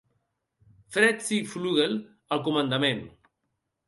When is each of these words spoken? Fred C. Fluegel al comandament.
Fred 0.95 1.19
C. 1.25 1.37
Fluegel 1.51 1.93
al 2.37 2.41
comandament. 2.49 3.05